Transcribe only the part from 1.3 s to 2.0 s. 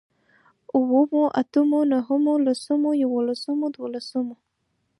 اتمو،